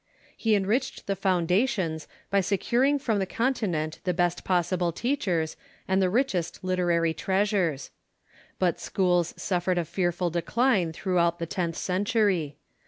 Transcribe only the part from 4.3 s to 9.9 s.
possible teach ers and the richest literary treasures. But schools suffered a